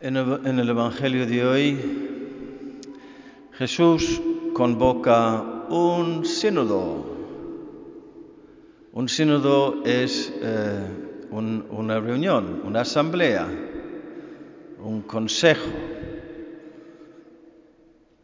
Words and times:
En 0.00 0.16
el, 0.16 0.68
Evangelio 0.68 1.24
de 1.26 1.44
hoy, 1.46 1.78
Jesús 3.52 4.20
convoca 4.52 5.40
un 5.70 6.24
sínodo. 6.24 7.06
Un 8.92 9.08
sínodo 9.08 9.82
es 9.84 10.32
eh, 10.42 10.80
un- 11.30 11.64
una 11.70 12.00
reunión, 12.00 12.62
una 12.64 12.80
asamblea, 12.80 13.46
un 14.82 15.02
consejo. 15.02 15.70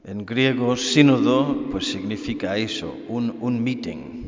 En 0.05 0.27
griego, 0.27 0.77
sínodo, 0.77 1.69
pues 1.71 1.87
significa 1.87 2.57
eso, 2.57 2.95
un, 3.09 3.37
un 3.41 3.63
meeting. 3.63 4.20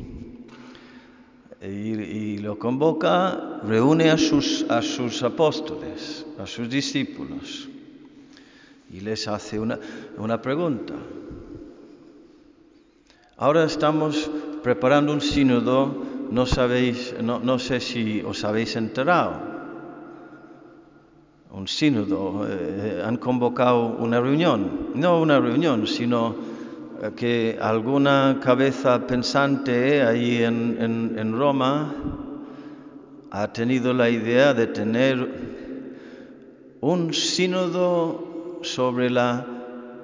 Y, 1.63 1.93
y 1.93 2.37
lo 2.39 2.59
convoca, 2.59 3.61
reúne 3.65 4.09
a 4.09 4.17
sus, 4.17 4.65
a 4.69 4.81
sus 4.81 5.23
apóstoles, 5.23 6.25
a 6.37 6.45
sus 6.45 6.69
discípulos, 6.69 7.69
y 8.91 8.99
les 8.99 9.29
hace 9.29 9.57
una, 9.59 9.79
una 10.17 10.41
pregunta. 10.41 10.93
Ahora 13.37 13.63
estamos 13.63 14.29
preparando 14.61 15.13
un 15.13 15.21
sínodo, 15.21 16.03
no, 16.29 16.45
sabéis, 16.45 17.15
no, 17.21 17.39
no 17.39 17.57
sé 17.59 17.79
si 17.79 18.21
os 18.21 18.43
habéis 18.43 18.75
enterado. 18.75 19.53
Un 21.51 21.67
sínodo, 21.67 22.45
eh, 22.49 23.01
han 23.05 23.15
convocado 23.17 23.87
una 23.99 24.19
reunión, 24.19 24.89
no 24.95 25.21
una 25.21 25.39
reunión, 25.39 25.87
sino 25.87 26.35
que 27.11 27.57
alguna 27.61 28.39
cabeza 28.41 29.05
pensante 29.05 30.01
ahí 30.01 30.43
en, 30.43 30.77
en- 31.17 31.37
Roma 31.37 31.93
ha 33.31 33.51
tenido 33.51 33.93
la 33.93 34.09
idea 34.09 34.53
de 34.53 34.67
tener 34.67 35.27
un 36.79 37.13
sínodo 37.13 38.59
sobre 38.61 39.09
la 39.09 39.45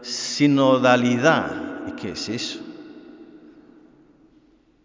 sinodalidad. 0.01 1.87
¿Y 1.87 1.91
qué 1.93 2.11
es 2.11 2.27
eso? 2.29 2.59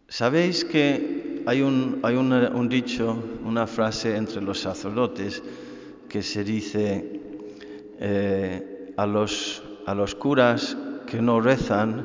¿Sabéis 0.09 0.65
que 0.65 1.43
hay 1.47 1.63
un, 1.63 2.01
hay 2.03 2.15
un 2.17 2.69
dicho, 2.69 3.17
una 3.45 3.67
frase 3.67 4.17
entre 4.17 4.41
los 4.41 4.61
sacerdotes 4.61 5.43
que 6.09 6.23
se 6.23 6.45
dice 6.45 7.21
eh, 7.99 8.93
a, 8.97 9.07
los, 9.07 9.63
a 9.87 9.95
los 9.95 10.15
curas 10.15 10.77
que 11.15 11.23
no 11.23 11.41
rezan, 11.41 12.03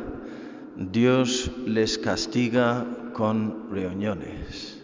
Dios 0.77 1.49
les 1.65 1.97
castiga 1.97 2.85
con 3.11 3.71
reuniones. 3.71 4.79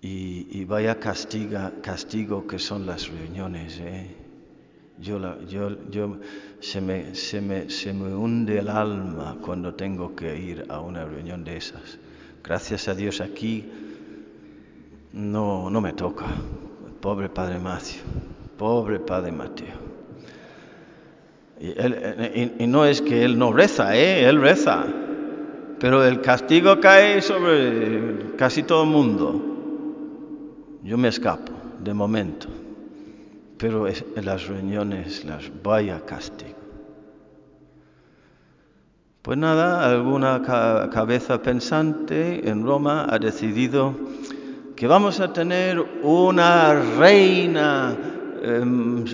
Y, 0.00 0.64
vaya 0.64 1.00
castigo 1.00 2.46
que 2.46 2.60
son 2.60 2.86
las 2.86 3.08
reuniones. 3.08 3.80
¿eh? 3.80 4.14
Yo 5.00 5.18
se, 6.60 6.80
me, 6.80 7.16
se, 7.16 7.40
me, 7.40 7.68
se 7.68 7.92
me 7.92 8.14
hunde 8.14 8.60
el 8.60 8.68
alma 8.68 9.38
cuando 9.42 9.74
tengo 9.74 10.14
que 10.14 10.38
ir 10.38 10.64
a 10.68 10.78
una 10.78 11.04
reunión 11.04 11.42
de 11.42 11.56
esas. 11.56 11.98
Gracias 12.44 12.86
a 12.86 12.94
Dios 12.94 13.20
aquí 13.20 13.64
no, 15.12 15.68
no 15.68 15.80
me 15.80 15.94
toca. 15.94 16.26
Pobre 17.00 17.28
Padre 17.28 17.58
Mateo, 17.58 18.02
pobre 18.56 19.00
Padre 19.00 19.32
Mateo. 19.32 19.81
Y, 21.62 21.68
él- 21.80 22.32
y- 22.58 22.64
y 22.64 22.66
no 22.66 22.84
es 22.84 23.00
que 23.00 23.24
él 23.24 23.38
no 23.38 23.52
reza, 23.52 23.96
¿eh? 23.96 24.28
él 24.28 24.40
reza, 24.40 24.84
pero 25.78 26.04
el 26.04 26.20
castigo 26.20 26.80
cae 26.80 27.22
sobre 27.22 28.34
casi 28.36 28.64
todo 28.64 28.82
el 28.82 28.90
mundo. 28.90 29.40
Yo 30.82 30.98
me 30.98 31.06
escapo, 31.06 31.52
de 31.78 31.94
momento, 31.94 32.48
pero 33.58 33.86
es- 33.86 34.04
en 34.16 34.24
las 34.26 34.48
reuniones, 34.48 35.24
las 35.24 35.44
vaya 35.62 36.00
castigo. 36.04 36.56
Pues 39.22 39.38
nada, 39.38 39.88
alguna 39.88 40.42
ca- 40.42 40.90
cabeza 40.90 41.40
pensante 41.40 42.48
en 42.48 42.64
Roma 42.66 43.06
ha 43.08 43.20
decidido 43.20 43.94
que 44.74 44.88
vamos 44.88 45.20
a 45.20 45.32
tener 45.32 45.78
una 46.02 46.74
reina, 46.98 47.96
em, 48.42 49.04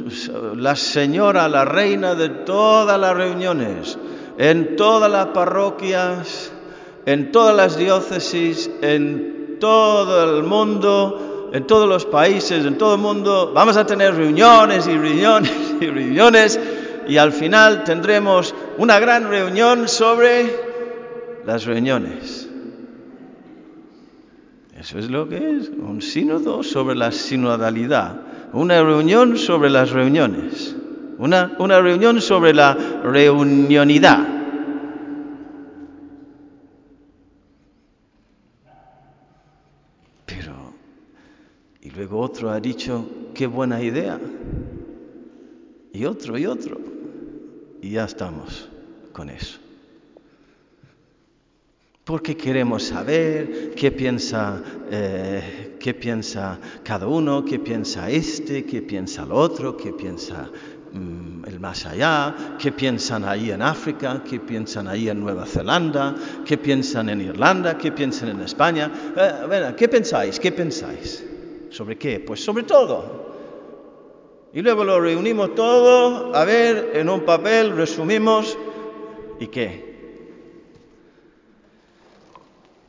la 0.56 0.75
señora, 0.75 1.49
la 1.49 1.65
reina 1.65 2.15
de 2.15 2.28
todas 2.28 2.99
las 2.99 3.15
reuniones, 3.15 3.99
en 4.39 4.77
todas 4.77 5.11
las 5.11 5.27
parroquias, 5.27 6.53
en 7.05 7.31
todas 7.31 7.55
las 7.55 7.77
diócesis, 7.77 8.71
en 8.83 9.56
todo 9.61 10.38
el 10.38 10.44
mundo, 10.44 11.50
en 11.53 11.67
todos 11.67 11.88
los 11.88 12.06
países, 12.06 12.65
en 12.65 12.78
todo 12.78 12.94
el 12.94 13.00
mundo. 13.00 13.53
Vamos 13.55 13.77
a 13.77 13.87
tener 13.87 14.15
reuniones 14.15 14.87
y 14.87 14.97
reuniones 14.97 15.53
y 15.81 15.87
reuniones 15.87 16.61
y 17.09 17.17
al 17.17 17.33
final 17.33 17.84
tendremos 17.84 18.55
una 18.77 18.99
gran 18.99 19.28
reunión 19.28 19.88
sobre 19.88 20.47
las 21.47 21.65
reuniones. 21.65 22.49
Eso 24.78 24.99
es 24.99 25.11
lo 25.11 25.28
que 25.28 25.37
es, 25.37 25.71
un 25.71 26.00
sínodo 26.03 26.62
sobre 26.62 26.94
la 26.94 27.11
sinodalidad, 27.11 28.21
una 28.53 28.82
reunión 28.82 29.36
sobre 29.36 29.70
las 29.70 29.91
reuniones, 29.91 30.75
una, 31.19 31.56
una 31.59 31.81
reunión 31.81 32.20
sobre 32.20 32.54
la 32.54 32.75
reunionidad. 32.75 34.26
Pero, 40.26 40.72
y 41.82 41.91
luego 41.91 42.20
otro 42.20 42.50
ha 42.50 42.60
dicho, 42.60 43.06
qué 43.34 43.47
buena 43.47 43.82
idea. 43.82 44.19
Y 45.92 46.04
otro, 46.04 46.38
y 46.38 46.47
otro. 46.47 46.78
Y 47.81 47.91
ya 47.91 48.04
estamos 48.04 48.69
con 49.12 49.31
eso 49.31 49.68
porque 52.08 52.38
queremos 52.38 52.84
saber 52.84 53.74
qué 53.76 53.92
piensa, 53.92 54.62
eh, 54.91 55.76
qué 55.78 55.92
piensa 55.92 56.58
cada 56.82 57.06
uno, 57.06 57.44
qué 57.44 57.58
piensa 57.58 58.08
este, 58.08 58.64
qué 58.64 58.80
piensa 58.80 59.24
el 59.24 59.32
otro, 59.32 59.76
qué 59.76 59.92
piensa 59.92 60.48
mm, 60.94 61.44
el 61.46 61.60
más 61.60 61.84
allá, 61.84 62.34
qué 62.58 62.72
piensan 62.72 63.26
ahí 63.26 63.50
en 63.50 63.60
África, 63.60 64.22
qué 64.26 64.41
piensan 64.41 64.88
ahí 64.88 65.10
en 65.10 65.20
Nueva 65.20 65.44
Zelanda, 65.44 66.14
qué 66.46 66.56
piensan 66.56 67.10
en 67.10 67.20
Irlanda, 67.20 67.76
qué 67.76 67.92
piensan 67.92 68.30
en 68.30 68.40
España. 68.40 68.90
Eh, 69.14 69.75
¿Qué 69.76 69.86
pensáis? 69.88 70.40
¿Qué 70.40 70.50
pensáis? 70.50 71.22
¿Sobre 71.69 71.98
qué? 71.98 72.20
Pues 72.20 72.42
sobre 72.42 72.62
todo. 72.62 73.34
Y 74.54 74.62
luego 74.62 74.82
lo 74.82 74.98
reunimos 74.98 75.54
todo, 75.54 76.34
a 76.34 76.42
ver, 76.46 76.92
en 76.94 77.10
un 77.10 77.20
papel, 77.26 77.76
resumimos, 77.76 78.56
¿y 79.38 79.48
qué? 79.48 79.88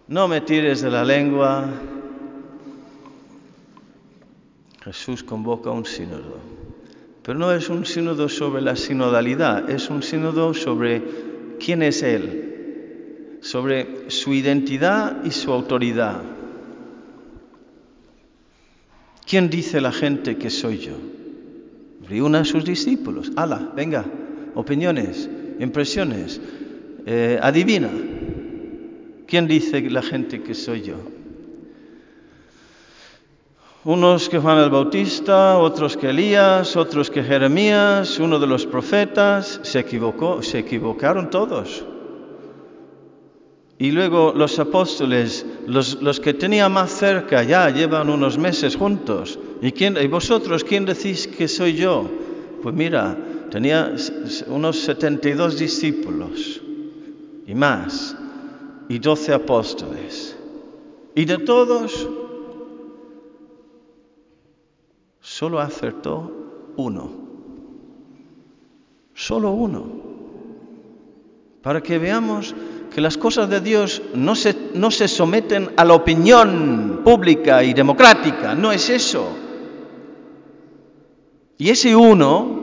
No 0.09 0.27
me 0.27 0.41
tires 0.41 0.81
de 0.81 0.89
la 0.89 1.05
lengua. 1.05 1.69
Jesús 4.83 5.23
convoca 5.23 5.69
un 5.69 5.85
sínodo. 5.85 6.39
Pero 7.21 7.37
no 7.37 7.51
es 7.51 7.69
un 7.69 7.85
sínodo 7.85 8.27
sobre 8.27 8.63
la 8.63 8.75
sinodalidad, 8.75 9.69
es 9.69 9.87
un 9.91 10.01
sínodo 10.01 10.55
sobre 10.55 11.03
quién 11.63 11.83
es 11.83 12.01
Él, 12.01 13.37
sobre 13.41 14.09
su 14.09 14.33
identidad 14.33 15.23
y 15.23 15.29
su 15.29 15.51
autoridad. 15.51 16.23
¿Quién 19.27 19.51
dice 19.51 19.79
la 19.79 19.91
gente 19.91 20.37
que 20.37 20.49
soy 20.49 20.79
yo? 20.79 20.95
Reúna 22.09 22.39
a 22.39 22.45
sus 22.45 22.65
discípulos. 22.65 23.31
Ala, 23.35 23.73
venga, 23.75 24.05
opiniones, 24.55 25.29
impresiones, 25.59 26.41
eh, 27.05 27.37
adivina. 27.39 27.91
¿Quién 29.29 29.47
dice 29.47 29.79
la 29.91 30.01
gente 30.01 30.41
que 30.41 30.55
soy 30.55 30.81
yo? 30.81 30.95
Unos 33.85 34.27
que 34.27 34.39
Juan 34.39 34.57
el 34.57 34.71
Bautista, 34.71 35.59
otros 35.59 35.95
que 35.95 36.09
Elías, 36.09 36.75
otros 36.75 37.11
que 37.11 37.21
Jeremías, 37.21 38.17
uno 38.17 38.39
de 38.39 38.47
los 38.47 38.65
profetas, 38.65 39.59
se 39.61 39.79
equivocó, 39.79 40.41
se 40.41 40.57
equivocaron 40.57 41.29
todos. 41.29 41.85
Y 43.77 43.91
luego 43.91 44.33
los 44.35 44.57
apóstoles, 44.57 45.45
los, 45.67 46.01
los 46.01 46.19
que 46.19 46.33
tenía 46.33 46.67
más 46.67 46.89
cerca, 46.89 47.43
ya 47.43 47.69
llevan 47.69 48.09
unos 48.09 48.35
meses 48.39 48.75
juntos. 48.75 49.37
¿Y, 49.61 49.71
quién, 49.73 49.95
¿Y 49.95 50.07
vosotros 50.07 50.63
quién 50.63 50.85
decís 50.85 51.27
que 51.27 51.47
soy 51.47 51.75
yo? 51.75 52.09
Pues 52.63 52.73
mira, 52.73 53.15
tenía 53.51 53.93
unos 54.47 54.79
72 54.79 55.59
discípulos 55.59 56.61
y 57.45 57.53
más 57.53 58.15
y 58.89 58.97
doce 58.97 59.33
apóstoles. 59.33 60.35
Y 61.15 61.23
de 61.25 61.37
todos, 61.37 62.09
solo 65.21 65.59
acertó 65.59 66.31
uno. 66.75 67.09
Solo 69.13 69.51
uno. 69.51 69.85
Para 71.61 71.81
que 71.81 71.99
veamos 71.99 72.55
que 72.93 72.99
las 72.99 73.17
cosas 73.17 73.47
de 73.49 73.61
Dios 73.61 74.01
no 74.15 74.33
se, 74.33 74.55
no 74.73 74.89
se 74.89 75.07
someten 75.07 75.69
a 75.77 75.85
la 75.85 75.93
opinión 75.93 77.01
pública 77.03 77.63
y 77.63 77.73
democrática. 77.73 78.55
No 78.55 78.71
es 78.71 78.89
eso. 78.89 79.29
Y 81.59 81.69
ese 81.69 81.95
uno, 81.95 82.59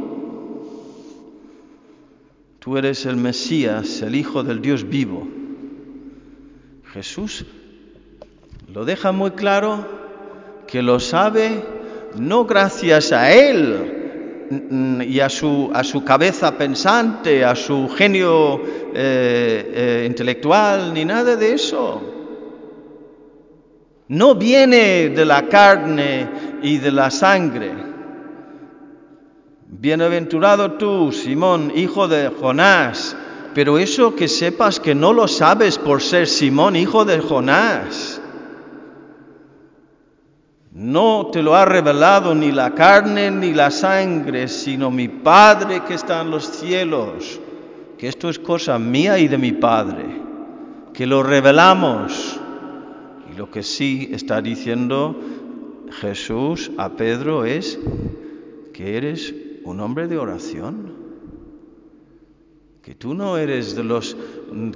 tú 2.59 2.77
eres 2.77 3.07
el 3.07 3.17
Mesías, 3.17 4.03
el 4.03 4.17
Hijo 4.17 4.43
del 4.43 4.61
Dios 4.61 4.89
vivo. 4.89 5.46
Jesús 6.97 7.45
lo 8.73 8.87
deja 8.87 9.13
muy 9.13 9.33
claro 9.33 9.85
que 10.67 10.81
lo 10.81 10.99
sabe 10.99 11.63
no 12.15 12.47
gracias 12.47 13.13
a 13.13 13.35
él 13.35 15.05
y 15.07 15.21
a 15.21 15.29
su, 15.29 15.71
a 15.75 15.85
su 15.85 16.03
cabeza 16.05 16.57
pensante, 16.57 17.45
a 17.45 17.55
su 17.55 17.91
genio 17.91 18.63
eh, 18.65 18.95
eh, 18.95 20.05
intelectual, 20.07 20.95
ni 20.95 21.05
nada 21.05 21.37
de 21.37 21.53
eso. 21.53 22.01
No 24.09 24.35
viene 24.35 25.11
de 25.11 25.25
la 25.27 25.49
carne 25.49 26.31
y 26.63 26.79
de 26.79 26.93
la 26.93 27.11
sangre. 27.11 27.73
Bienaventurado 29.67 30.73
tú, 30.79 31.13
Simón, 31.13 31.73
hijo 31.77 32.09
de 32.09 32.31
Jonás, 32.31 33.15
pero 33.57 33.79
eso 33.79 34.15
que 34.15 34.29
sepas 34.29 34.79
que 34.79 34.95
no 34.95 35.15
lo 35.15 35.27
sabes 35.27 35.79
por 35.79 36.03
ser 36.03 36.27
Simón, 36.27 36.77
hijo 36.77 37.07
de 37.07 37.21
Jonás. 37.21 38.21
No 40.75 41.31
te 41.33 41.43
lo 41.43 41.55
ha 41.55 41.65
revelado 41.65 42.35
ni 42.35 42.53
la 42.53 42.75
carne 42.75 43.31
ni 43.31 43.55
la 43.55 43.71
sangre, 43.71 44.49
sino 44.49 44.91
mi 44.91 45.09
Padre 45.09 45.83
que 45.85 45.95
está 45.95 46.21
en 46.21 46.31
los 46.31 46.45
cielos. 46.45 47.41
Que 47.97 48.09
esto 48.09 48.29
es 48.29 48.39
cosa 48.39 48.79
mía 48.79 49.19
y 49.19 49.27
de 49.27 49.39
mi 49.39 49.53
Padre. 49.53 50.05
Que 50.93 51.07
lo 51.07 51.23
revelamos. 51.23 52.39
Y 53.33 53.39
lo 53.39 53.51
que 53.51 53.63
sí 53.63 54.11
está 54.13 54.43
diciendo 54.43 55.19
Jesús 55.93 56.73
a 56.77 56.91
Pedro 56.91 57.47
es 57.47 57.79
que 58.75 58.99
eres 58.99 59.35
un 59.65 59.81
hombre 59.81 60.09
de 60.09 60.19
oración. 60.19 60.86
Que 62.87 62.95
tú 62.95 63.15
no 63.15 63.37
eres 63.37 63.75
de 63.75 63.83
los 63.83 64.17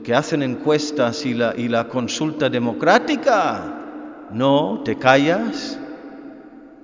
que 0.03 0.17
hacen 0.17 0.43
encuestas 0.43 1.25
y 1.25 1.35
la, 1.35 1.55
y 1.57 1.69
la 1.69 1.87
consulta 1.87 2.51
democrática. 2.51 4.29
No, 4.33 4.83
te 4.85 4.97
callas 4.97 5.79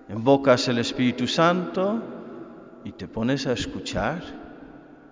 invocas 0.09 0.69
el 0.69 0.79
Espíritu 0.79 1.27
Santo 1.27 2.01
y 2.85 2.93
te 2.93 3.09
pones 3.09 3.47
a 3.47 3.53
escuchar 3.53 4.23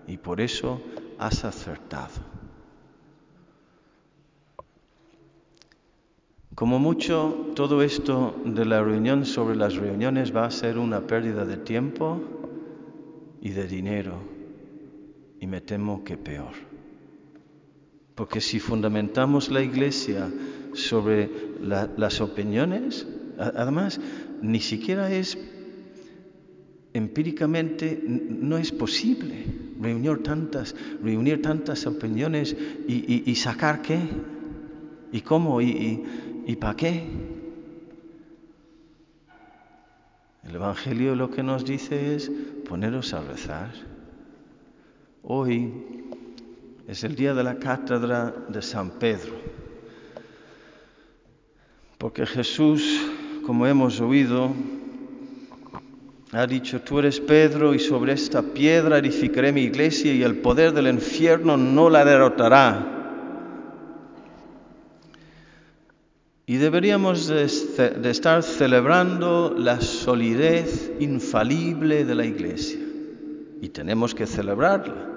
y 0.06 0.16
por 0.16 0.40
eso 0.40 0.81
has 1.19 1.44
acertado. 1.44 2.34
Como 6.55 6.78
mucho, 6.78 7.50
todo 7.56 7.82
esto 7.82 8.37
de 8.44 8.64
la 8.64 8.81
reunión 8.81 9.25
sobre 9.25 9.56
las 9.56 9.75
reuniones 9.75 10.34
va 10.34 10.44
a 10.44 10.50
ser 10.52 10.78
una 10.78 11.00
pérdida 11.00 11.44
de 11.44 11.56
tiempo 11.56 12.20
y 13.40 13.50
de 13.50 13.66
dinero, 13.66 14.33
y 15.44 15.46
me 15.46 15.61
temo 15.61 16.02
que 16.02 16.17
peor. 16.17 16.55
Porque 18.14 18.41
si 18.41 18.58
fundamentamos 18.61 19.50
la 19.50 19.61
iglesia 19.61 20.32
sobre 20.73 21.29
las 21.61 22.23
opiniones, 22.23 23.06
además, 23.37 24.00
ni 24.41 24.61
siquiera 24.61 25.12
es 25.12 25.37
empíricamente 26.94 28.02
no 28.06 28.56
es 28.56 28.73
posible 28.73 29.44
reunir 29.79 30.23
tantas, 30.23 30.75
reunir 31.02 31.43
tantas 31.43 31.85
opiniones 31.87 32.56
y, 32.88 33.35
sacar 33.35 33.82
qué, 33.82 33.99
y 35.12 35.20
cómo, 35.20 35.61
y, 35.61 36.02
y 36.47 36.56
para 36.56 36.75
qué. 36.75 37.06
El 40.43 40.55
Evangelio 40.55 41.14
lo 41.14 41.31
que 41.31 41.43
nos 41.43 41.67
dice 41.67 42.14
es 42.14 42.32
poneros 42.67 43.12
a 43.12 43.20
rezar. 43.20 43.94
Hoy 45.26 45.73
es 46.87 47.03
el 47.05 47.17
día 47.17 47.35
de 47.35 47.43
la 47.43 47.59
cátedra 47.59 48.35
de 48.49 48.62
San 48.62 48.91
Pedro, 48.91 49.32
porque 51.99 52.26
Jesús 52.26 53.00
como 53.44 53.67
hemos 53.67 54.00
oído, 54.00 54.53
ha 56.32 56.47
dicho, 56.47 56.81
tú 56.81 56.99
eres 56.99 57.21
Pedro 57.21 57.75
y 57.75 57.79
sobre 57.79 58.15
esta 58.15 58.43
piedra 58.43 58.99
edificaré 58.99 59.53
mi 59.53 59.62
iglesia 59.62 60.12
y 60.12 60.23
el 60.23 60.38
poder 60.38 60.73
del 60.73 60.88
infierno 60.88 61.56
no 61.56 61.91
la 61.91 62.05
derrotará. 62.05 62.91
Y 66.47 66.56
deberíamos 66.56 67.26
de, 67.29 67.44
estar 68.11 68.43
celebrando 68.43 69.55
la 69.56 69.81
solidez 69.81 70.93
infalible 71.00 72.05
de 72.05 72.15
la 72.15 72.26
iglesia. 72.26 72.81
Y 73.62 73.69
tenemos 73.71 74.15
que 74.15 74.26
celebrarla. 74.26 75.13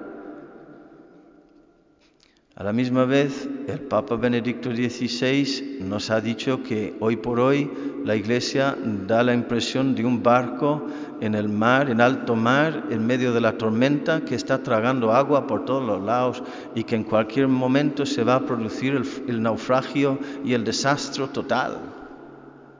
A 2.58 2.64
la 2.64 2.72
misma 2.72 3.04
vez, 3.04 3.48
el 3.68 3.78
Papa 3.82 4.16
Benedicto 4.16 4.72
XVI 4.72 5.78
nos 5.78 6.10
ha 6.10 6.20
dicho 6.20 6.60
que 6.64 6.96
hoy 6.98 7.14
por 7.14 7.38
hoy 7.38 7.70
la 8.04 8.16
Iglesia 8.16 8.76
da 9.06 9.22
la 9.22 9.32
impresión 9.32 9.94
de 9.94 10.04
un 10.04 10.24
barco 10.24 10.84
en 11.20 11.36
el 11.36 11.48
mar, 11.48 11.88
en 11.88 12.00
alto 12.00 12.34
mar, 12.34 12.86
en 12.90 13.06
medio 13.06 13.32
de 13.32 13.40
la 13.40 13.52
tormenta, 13.52 14.22
que 14.22 14.34
está 14.34 14.60
tragando 14.60 15.12
agua 15.12 15.46
por 15.46 15.66
todos 15.66 15.86
los 15.86 16.02
lados 16.02 16.42
y 16.74 16.82
que 16.82 16.96
en 16.96 17.04
cualquier 17.04 17.46
momento 17.46 18.04
se 18.04 18.24
va 18.24 18.34
a 18.34 18.44
producir 18.44 19.00
el, 19.28 19.40
naufragio 19.40 20.18
y 20.44 20.52
el 20.54 20.64
desastre 20.64 21.28
total. 21.28 21.78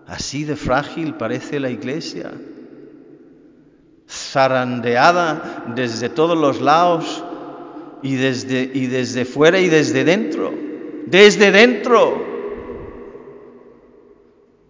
Así 0.08 0.42
de 0.42 0.56
frágil 0.56 1.14
parece 1.14 1.60
la 1.60 1.70
Iglesia, 1.70 2.32
zarandeada 4.08 5.66
desde 5.72 6.08
todos 6.08 6.36
los 6.36 6.60
lados 6.60 7.22
y 8.02 8.14
desde, 8.14 8.70
y 8.72 8.86
desde 8.86 9.24
fuera 9.24 9.58
y 9.60 9.68
desde 9.68 10.04
dentro. 10.04 10.52
Desde 11.06 11.50
dentro. 11.50 12.26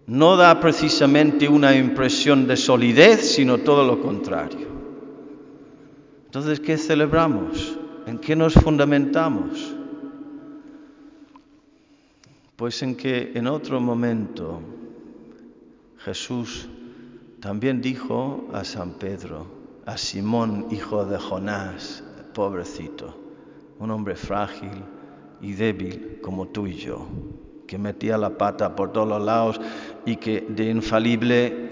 No 0.07 0.35
da 0.35 0.59
precisamente 0.59 1.47
una 1.47 1.75
impresión 1.75 2.47
de 2.47 2.57
solidez, 2.57 3.35
sino 3.35 3.59
todo 3.59 3.85
lo 3.85 4.01
contrario. 4.01 4.67
Entonces, 6.25 6.59
¿qué 6.59 6.77
celebramos? 6.77 7.77
¿En 8.07 8.17
qué 8.17 8.35
nos 8.35 8.53
fundamentamos? 8.53 9.75
Pues 12.55 12.81
en 12.81 12.95
que 12.95 13.31
en 13.35 13.47
otro 13.47 13.79
momento 13.79 14.61
Jesús 15.99 16.67
también 17.39 17.81
dijo 17.81 18.47
a 18.51 18.63
San 18.63 18.93
Pedro, 18.93 19.47
a 19.85 19.97
Simón, 19.97 20.67
hijo 20.71 21.05
de 21.05 21.17
Jonás, 21.17 22.03
pobrecito, 22.33 23.15
un 23.79 23.91
hombre 23.91 24.15
frágil 24.15 24.83
y 25.41 25.53
débil 25.53 26.19
como 26.21 26.47
tú 26.49 26.67
y 26.67 26.73
yo, 26.73 27.07
que 27.65 27.77
metía 27.77 28.17
la 28.17 28.37
pata 28.37 28.75
por 28.75 28.91
todos 28.91 29.07
los 29.07 29.23
lados 29.23 29.59
y 30.05 30.17
que 30.17 30.45
de 30.49 30.65
infalible, 30.69 31.69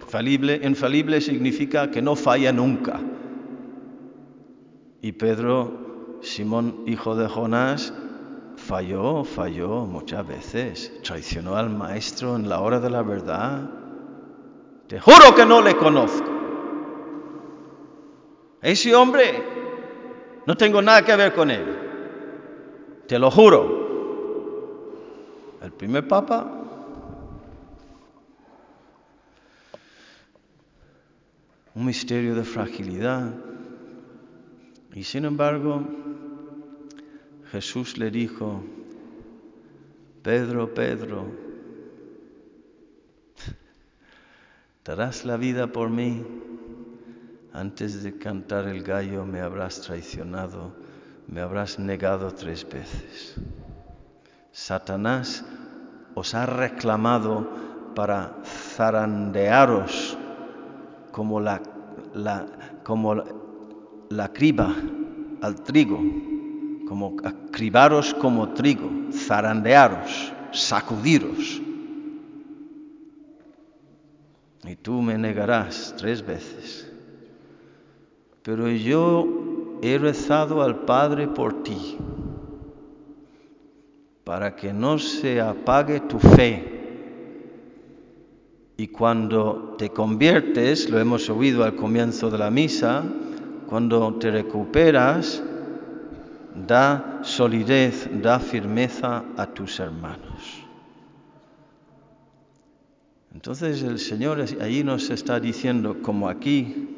infalible, 0.00 0.60
infalible 0.62 1.20
significa 1.20 1.90
que 1.90 2.02
no 2.02 2.16
falla 2.16 2.52
nunca. 2.52 3.00
Y 5.02 5.12
Pedro, 5.12 6.18
Simón, 6.20 6.82
hijo 6.86 7.16
de 7.16 7.26
Jonás, 7.26 7.94
falló, 8.56 9.24
falló 9.24 9.86
muchas 9.86 10.26
veces, 10.26 10.92
traicionó 11.02 11.56
al 11.56 11.70
maestro 11.70 12.36
en 12.36 12.48
la 12.48 12.60
hora 12.60 12.78
de 12.78 12.90
la 12.90 13.02
verdad. 13.02 13.70
Te 14.86 15.00
juro 15.00 15.34
que 15.34 15.46
no 15.46 15.62
le 15.62 15.74
conozco. 15.76 16.28
Ese 18.60 18.94
hombre, 18.94 19.42
no 20.46 20.56
tengo 20.56 20.82
nada 20.82 21.04
que 21.04 21.16
ver 21.16 21.34
con 21.34 21.50
él. 21.50 21.64
Te 23.06 23.18
lo 23.18 23.30
juro. 23.30 23.80
El 25.62 25.72
primer 25.72 26.06
papa 26.08 26.60
un 31.74 31.84
misterio 31.84 32.34
de 32.34 32.44
fragilidad. 32.44 33.34
Y 34.92 35.04
sin 35.04 35.24
embargo, 35.24 35.82
Jesús 37.50 37.96
le 37.96 38.10
dijo, 38.10 38.62
Pedro, 40.22 40.74
Pedro, 40.74 41.26
darás 44.84 45.24
la 45.24 45.36
vida 45.36 45.68
por 45.68 45.90
mí. 45.90 46.24
Antes 47.52 48.02
de 48.02 48.16
cantar 48.16 48.68
el 48.68 48.82
gallo 48.82 49.24
me 49.24 49.40
habrás 49.40 49.80
traicionado, 49.80 50.72
me 51.26 51.40
habrás 51.40 51.78
negado 51.78 52.32
tres 52.32 52.66
veces. 52.68 53.34
Satanás 54.52 55.44
os 56.14 56.34
ha 56.34 56.46
reclamado 56.46 57.48
para 57.94 58.36
zarandearos 58.44 60.16
como 61.12 61.40
la, 61.40 61.60
la, 62.14 62.46
como 62.84 63.14
la 64.08 64.32
criba 64.32 64.74
al 65.42 65.56
trigo, 65.62 66.00
como 66.86 67.16
acribaros 67.24 68.14
como 68.14 68.50
trigo, 68.50 68.88
zarandearos, 69.12 70.32
sacudiros. 70.52 71.62
y 74.64 74.76
tú 74.76 75.00
me 75.02 75.16
negarás 75.16 75.94
tres 75.96 76.24
veces. 76.24 76.89
Pero 78.42 78.68
yo 78.70 79.78
he 79.82 79.98
rezado 79.98 80.62
al 80.62 80.80
Padre 80.84 81.28
por 81.28 81.62
ti, 81.62 81.96
para 84.24 84.56
que 84.56 84.72
no 84.72 84.98
se 84.98 85.40
apague 85.40 86.00
tu 86.00 86.18
fe. 86.18 86.78
Y 88.76 88.88
cuando 88.88 89.74
te 89.76 89.90
conviertes, 89.90 90.88
lo 90.88 90.98
hemos 90.98 91.28
oído 91.28 91.64
al 91.64 91.76
comienzo 91.76 92.30
de 92.30 92.38
la 92.38 92.50
misa, 92.50 93.04
cuando 93.68 94.14
te 94.14 94.30
recuperas, 94.30 95.42
da 96.54 97.20
solidez, 97.22 98.08
da 98.22 98.40
firmeza 98.40 99.22
a 99.36 99.46
tus 99.46 99.78
hermanos. 99.80 100.64
Entonces 103.34 103.82
el 103.82 103.98
Señor 103.98 104.40
allí 104.60 104.82
nos 104.82 105.10
está 105.10 105.38
diciendo, 105.38 105.98
como 106.02 106.28
aquí, 106.28 106.89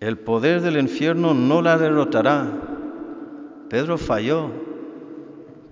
el 0.00 0.18
poder 0.18 0.60
del 0.60 0.78
infierno 0.78 1.34
no 1.34 1.60
la 1.62 1.76
derrotará. 1.76 2.46
Pedro 3.68 3.98
falló, 3.98 4.50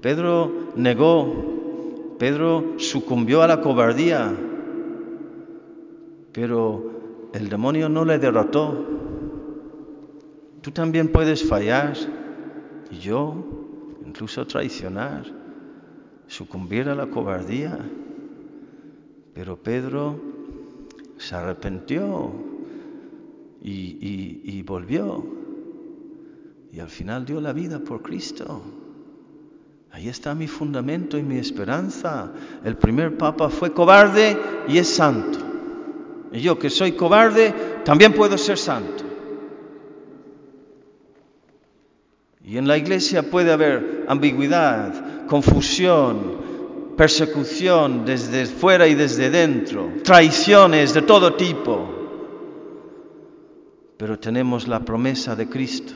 Pedro 0.01 0.71
negó, 0.75 2.15
Pedro 2.19 2.75
sucumbió 2.79 3.43
a 3.43 3.47
la 3.47 3.61
cobardía, 3.61 4.35
pero 6.33 7.31
el 7.33 7.49
demonio 7.49 7.89
no 7.89 8.05
le 8.05 8.19
derrotó. 8.19 8.85
Tú 10.61 10.71
también 10.73 11.09
puedes 11.09 11.49
fallar 11.49 11.95
y 12.91 12.99
yo 12.99 13.37
incluso 14.05 14.47
traicionar, 14.47 15.25
sucumbir 16.27 16.89
a 16.89 16.95
la 16.95 17.07
cobardía. 17.07 17.79
Pero 19.35 19.57
Pedro 19.57 20.19
se 21.19 21.35
arrepintió 21.35 22.33
y, 23.67 24.63
volvió 24.63 25.27
y 26.73 26.81
al 26.81 26.89
final 26.89 27.25
dio 27.25 27.41
la 27.41 27.53
vida 27.53 27.79
por 27.81 28.03
Cristo. 28.03 28.63
Ahí 29.91 30.09
está 30.09 30.35
mi 30.35 30.47
fundamento 30.47 31.17
y 31.17 31.23
mi 31.23 31.39
esperanza. 31.39 32.33
El 32.65 32.77
primer 32.77 33.17
papa 33.17 33.49
fue 33.49 33.73
cobarde 33.73 34.37
y 34.69 34.79
es 34.79 34.89
santo. 34.89 35.39
Y 36.33 36.41
yo 36.41 36.59
que 36.59 36.69
soy 36.69 36.93
cobarde, 36.93 37.55
también 37.85 38.13
puedo 38.13 38.37
ser 38.37 38.59
santo. 38.59 39.05
Y 42.45 42.59
en 42.59 42.69
la 42.69 42.77
iglesia 42.77 43.29
puede 43.29 43.53
haber 43.53 44.05
ambigüedad, 44.07 45.27
confusión, 45.27 46.95
persecución 46.97 48.05
desde 48.05 48.47
fuera 48.47 48.87
y 48.87 48.95
desde 48.95 49.31
dentro, 49.31 49.91
traiciones 50.05 50.95
de 50.95 51.03
todo 51.03 51.35
tipo. 51.35 51.96
Pero 53.97 54.19
tenemos 54.19 54.69
la 54.69 54.81
promesa 54.81 55.35
de 55.35 55.49
Cristo, 55.49 55.95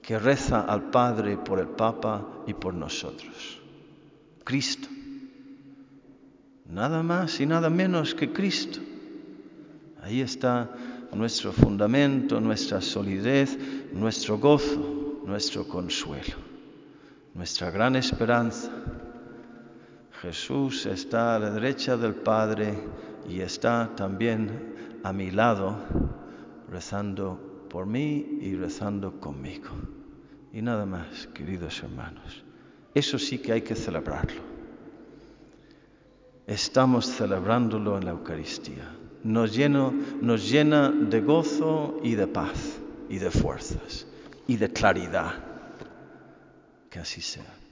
que 0.00 0.18
reza 0.18 0.60
al 0.60 0.90
Padre 0.90 1.36
por 1.36 1.58
el 1.58 1.68
Papa 1.68 2.44
y 2.46 2.54
por 2.54 2.74
nosotros. 2.74 3.60
Cristo. 4.44 4.88
Nada 6.68 7.02
más 7.02 7.40
y 7.40 7.46
nada 7.46 7.68
menos 7.70 8.14
que 8.14 8.32
Cristo. 8.32 8.78
Ahí 10.02 10.20
está 10.20 10.70
nuestro 11.12 11.52
fundamento, 11.52 12.40
nuestra 12.40 12.80
solidez, 12.80 13.58
nuestro 13.92 14.38
gozo, 14.38 15.22
nuestro 15.24 15.66
consuelo, 15.66 16.36
nuestra 17.34 17.70
gran 17.70 17.96
esperanza. 17.96 18.70
Jesús 20.22 20.86
está 20.86 21.34
a 21.34 21.38
la 21.38 21.50
derecha 21.50 21.96
del 21.96 22.14
Padre 22.14 22.78
y 23.28 23.40
está 23.40 23.90
también 23.96 25.00
a 25.02 25.12
mi 25.12 25.30
lado 25.30 25.76
rezando 26.70 27.66
por 27.68 27.86
mí 27.86 28.38
y 28.40 28.54
rezando 28.54 29.20
conmigo. 29.20 29.70
Y 30.52 30.62
nada 30.62 30.86
más, 30.86 31.26
queridos 31.28 31.82
hermanos. 31.82 32.44
Eso 32.94 33.18
sí 33.18 33.38
que 33.38 33.52
hay 33.52 33.62
que 33.62 33.74
celebrarlo. 33.74 34.40
Estamos 36.46 37.06
celebrándolo 37.06 37.98
en 37.98 38.04
la 38.04 38.12
Eucaristía. 38.12 38.90
Nos, 39.24 39.58
nos 40.20 40.48
llena 40.48 40.90
de 40.90 41.20
gozo 41.20 41.98
y 42.02 42.14
de 42.14 42.26
paz 42.26 42.78
y 43.08 43.18
de 43.18 43.30
fuerzas 43.30 44.06
y 44.46 44.56
de 44.56 44.72
claridad. 44.72 45.34
Que 46.88 47.00
así 47.00 47.20
sea. 47.20 47.65